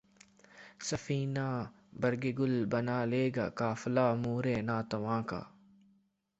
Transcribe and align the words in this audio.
سفینۂ 0.87 1.47
برگ 2.01 2.23
گل 2.39 2.55
بنا 2.71 2.99
لے 3.11 3.23
گا 3.35 3.45
قافلہ 3.59 4.07
مور 4.23 4.45
ناتواں 4.67 5.21
کا 5.29 5.41